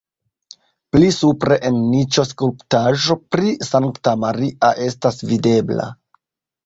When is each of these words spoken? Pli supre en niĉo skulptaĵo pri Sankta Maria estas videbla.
Pli 0.95 1.09
supre 1.17 1.57
en 1.69 1.77
niĉo 1.91 2.25
skulptaĵo 2.29 3.17
pri 3.35 3.53
Sankta 3.71 4.15
Maria 4.25 4.73
estas 4.91 5.21
videbla. 5.35 5.87